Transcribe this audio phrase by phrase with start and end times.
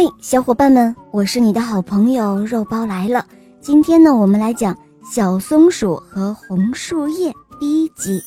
[0.00, 3.26] 嘿，小伙伴们，我是你的好朋友肉包来了。
[3.60, 4.72] 今天呢，我们来讲
[5.12, 8.22] 《小松鼠和红树叶》第一集。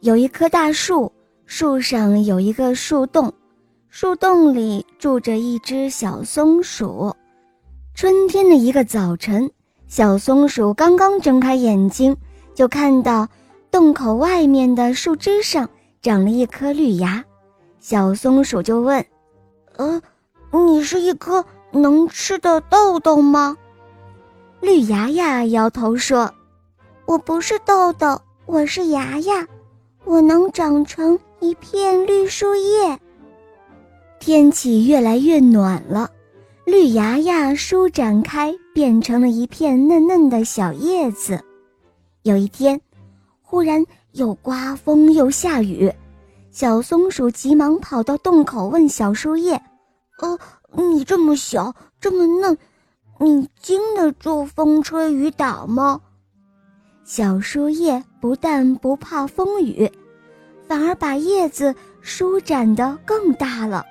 [0.00, 1.12] 有一棵大树，
[1.44, 3.30] 树上有一个树洞，
[3.90, 7.14] 树洞里住着一只小松鼠。
[7.94, 9.50] 春天的一个早晨，
[9.88, 12.16] 小松鼠刚刚睁开眼睛，
[12.54, 13.28] 就看到
[13.70, 15.68] 洞口外面的树枝上
[16.00, 17.22] 长了一颗绿芽。
[17.80, 19.04] 小松鼠就问
[19.76, 20.00] ：“呃，
[20.50, 23.56] 你是一颗能吃的豆豆吗？”
[24.60, 26.32] 绿芽芽摇头说
[27.06, 29.46] ：“我不是豆豆，我是芽芽，
[30.04, 32.98] 我能长成一片绿树叶。”
[34.18, 36.10] 天气越来越暖了，
[36.66, 41.40] 绿芽芽舒展开，变成了一片嫩嫩的小叶子。
[42.22, 42.80] 有一天，
[43.40, 45.90] 忽然又刮风又下雨。
[46.50, 49.60] 小松鼠急忙跑到洞口，问小树叶
[50.20, 50.38] ：“呃，
[50.72, 52.56] 你这么小，这么嫩，
[53.18, 56.00] 你经得住风吹雨打吗？”
[57.04, 59.90] 小树叶不但不怕风雨，
[60.66, 63.84] 反而把叶子舒展得更大了。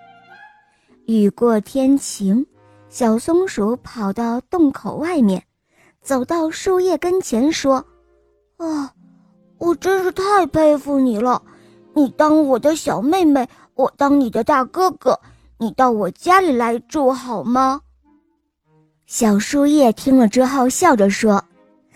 [1.05, 2.45] 雨过天晴，
[2.89, 5.41] 小松鼠跑到洞口外面，
[6.01, 7.85] 走到树叶跟前说
[8.57, 8.93] ：“啊，
[9.57, 11.41] 我真是太佩服你了。”
[11.97, 15.19] 你当我的小妹妹，我当你的大哥哥，
[15.57, 17.81] 你到我家里来住好吗？
[19.07, 21.31] 小树叶听了之后笑着说：“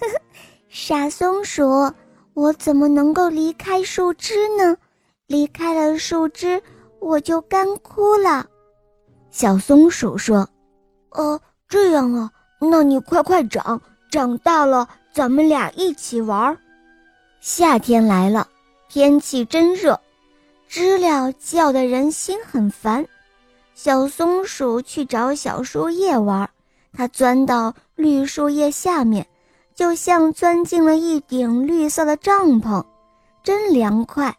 [0.02, 0.22] 呵呵，
[0.70, 1.94] 傻松鼠，
[2.34, 4.76] 我怎么能够离开树枝呢？
[5.28, 6.64] 离开了树枝，
[7.00, 8.48] 我就干枯了。”
[9.30, 10.50] 小松鼠说
[11.14, 13.80] ：“哦，这样啊，那你快快长，
[14.10, 16.58] 长大了咱们俩一起玩。”
[17.40, 18.48] 夏天来了。
[18.94, 19.98] 天气真热，
[20.68, 23.08] 知了叫得人心很烦。
[23.74, 26.50] 小松鼠去找小树叶玩，
[26.92, 29.26] 它钻到绿树叶下面，
[29.74, 32.84] 就像钻进了一顶绿色的帐篷，
[33.42, 34.36] 真凉快。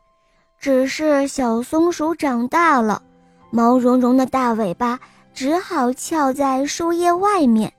[0.60, 3.02] 只是小松鼠长大了，
[3.50, 5.00] 毛茸茸的大尾巴
[5.32, 7.72] 只好翘在树叶外面。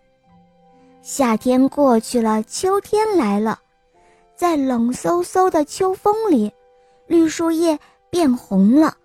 [1.04, 3.60] 夏天过去了，秋天来了，
[4.36, 6.52] 在冷飕飕的秋风里。
[7.08, 8.96] 绿树叶变红了，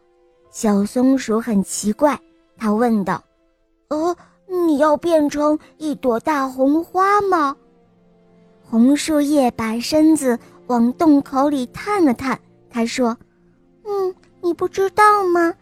[0.51, 2.19] 小松鼠很奇怪，
[2.57, 3.23] 它问道
[3.91, 4.17] ：“哦，
[4.47, 7.57] 你要变成一朵大红花吗？”
[8.71, 12.39] 红树叶把身子往洞口里探了探，
[12.71, 13.17] 他说
[13.85, 15.55] ：“嗯，你不知道吗？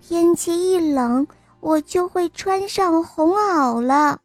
[0.00, 1.26] 天气一冷，
[1.60, 4.20] 我就会穿上红袄了。”